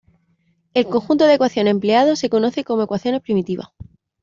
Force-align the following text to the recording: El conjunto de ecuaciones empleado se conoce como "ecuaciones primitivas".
El 0.73 0.87
conjunto 0.87 1.25
de 1.27 1.35
ecuaciones 1.35 1.69
empleado 1.69 2.15
se 2.15 2.27
conoce 2.27 2.63
como 2.63 2.81
"ecuaciones 2.81 3.21
primitivas". 3.21 3.67